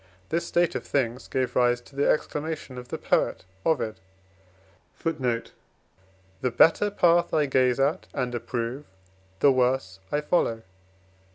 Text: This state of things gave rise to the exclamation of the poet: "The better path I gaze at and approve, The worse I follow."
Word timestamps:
This 0.29 0.47
state 0.47 0.73
of 0.73 0.83
things 0.83 1.27
gave 1.27 1.55
rise 1.55 1.79
to 1.81 1.95
the 1.95 2.09
exclamation 2.09 2.79
of 2.79 2.87
the 2.87 2.97
poet: 2.97 3.43
"The 3.63 5.53
better 6.57 6.89
path 6.89 7.33
I 7.35 7.45
gaze 7.45 7.79
at 7.79 8.07
and 8.11 8.33
approve, 8.33 8.85
The 9.41 9.51
worse 9.51 9.99
I 10.11 10.21
follow." 10.21 10.63